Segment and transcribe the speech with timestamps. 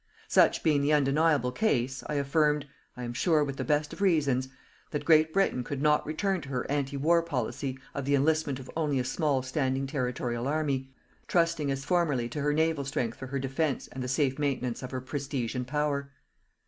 [0.27, 2.65] Such being the undeniable case, I affirmed
[2.97, 4.49] I am sure with the best of reasons
[4.89, 8.71] that Great Britain could not return to her ante war policy of the enlistment of
[8.75, 10.89] only a small standing territorial army,
[11.27, 14.89] trusting as formerly to her Naval strength for her defence and the safe maintenance of
[14.89, 16.09] her prestige and power.